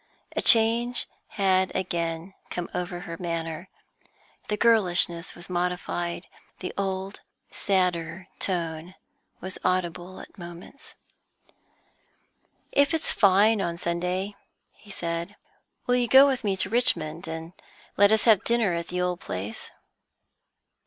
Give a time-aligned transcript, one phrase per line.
[0.35, 1.07] A change
[1.37, 3.69] had again come over her manner;
[4.47, 6.25] the girlishness was modified,
[6.57, 8.95] the old sadder tone
[9.41, 10.95] was audible at moments.
[12.71, 14.35] "If it's fine on Sunday,"
[14.73, 15.35] he said,
[15.85, 17.53] "will you go with me to Richmond, and
[17.95, 19.69] let us have dinner at the old place?"